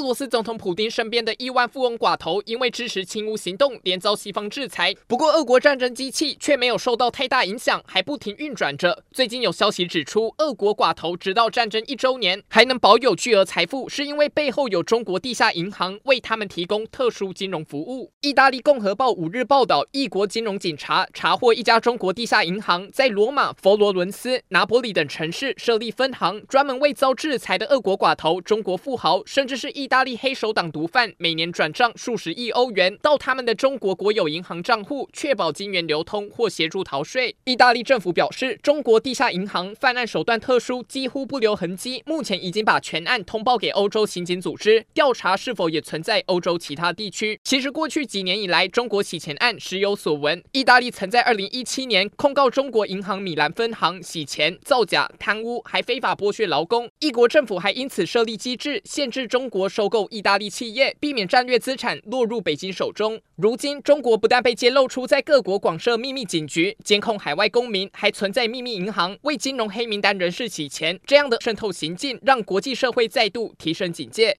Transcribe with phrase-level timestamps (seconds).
[0.00, 4.94] 俄罗斯总统普丁身边的亿万富翁寡头，因为支持亲乌行动，连遭西方制裁。
[5.06, 9.04] 不过，俄国战争机器却没有受到太大影响，还不停运转着。
[9.12, 18.10] 最近有消息指出，俄国寡头直到战争一周年还能保有巨额财富，是因为背后有中国地下银行为他们提供特殊金融服务。
[18.22, 29.70] 意大利共和报五日报道，异国金融警察查获一家中国地下银行在罗马、佛罗伦斯、拿坡里等城市设立分行，专门为遭制裁的俄国寡头、中国富豪，甚至是。
[29.80, 37.34] 意意大利黑手党毒贩每年转账数十亿欧元到他们的中国国有银行账户，确保金元流通或协助逃税。
[37.42, 42.04] 意大利政府表示，中国地下银行犯案手段特殊，几乎不留痕迹。
[42.06, 47.40] 目前已经把全案通报给欧洲刑警组织，调查是否也存在欧洲其他地区。
[47.42, 50.40] 其实过去几年以来，中国洗钱案时有所闻。
[50.52, 56.88] 意大利曾在二零一七年控告中国银行米兰分行洗钱、造假、贪污，还非法剥削劳工。
[57.00, 59.68] 意国政府还因此设立机制，限制中国。
[59.70, 63.18] 收购意大利企业，避免战略资产落入北京手中。
[63.36, 71.00] 如今，中国不但被揭露出在各国广设秘密警局，监控海外公民，还存在秘密银行，为金融黑名单人士洗钱。
[71.06, 74.28] 这样的渗透行径，让国际社会再度提升警戒。